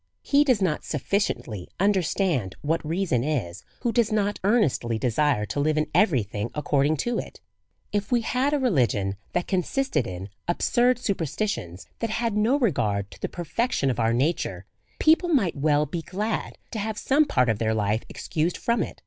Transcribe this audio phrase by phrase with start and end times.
[0.23, 5.77] He does not sufficiently understand what reason is^ who does not earnestly desire to live
[5.77, 7.39] in every thing ac cording to it.
[7.91, 13.11] If we had a religion that consisted in absurd super stitions, that had no regard
[13.11, 14.65] to the perfection of our nature,
[14.97, 18.99] people might well be glad to have some part of their life excused from it.